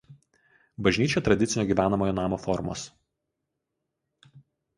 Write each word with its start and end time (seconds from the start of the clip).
Bažnyčia 0.87 1.21
tradicinio 1.27 1.65
gyvenamojo 1.73 2.15
namo 2.21 2.41
formos. 2.47 2.87